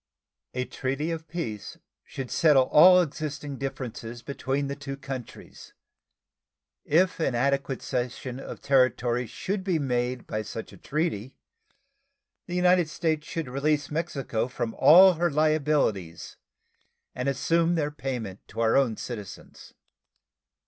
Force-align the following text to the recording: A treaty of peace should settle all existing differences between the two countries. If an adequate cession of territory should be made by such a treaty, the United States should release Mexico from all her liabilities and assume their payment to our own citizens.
A 0.55 0.65
treaty 0.65 1.11
of 1.11 1.27
peace 1.27 1.77
should 2.03 2.31
settle 2.31 2.63
all 2.71 3.01
existing 3.01 3.59
differences 3.59 4.23
between 4.23 4.65
the 4.65 4.75
two 4.75 4.97
countries. 4.97 5.73
If 6.83 7.19
an 7.19 7.35
adequate 7.35 7.83
cession 7.83 8.39
of 8.39 8.61
territory 8.63 9.27
should 9.27 9.63
be 9.63 9.77
made 9.77 10.25
by 10.25 10.41
such 10.41 10.73
a 10.73 10.77
treaty, 10.77 11.35
the 12.47 12.55
United 12.55 12.89
States 12.89 13.27
should 13.27 13.47
release 13.47 13.91
Mexico 13.91 14.47
from 14.47 14.73
all 14.79 15.13
her 15.13 15.29
liabilities 15.29 16.35
and 17.13 17.29
assume 17.29 17.75
their 17.75 17.91
payment 17.91 18.39
to 18.47 18.59
our 18.61 18.75
own 18.75 18.97
citizens. 18.97 19.75